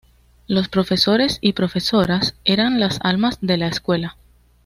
[0.47, 4.17] Los profesores y profesoras eran las almas de la escuela.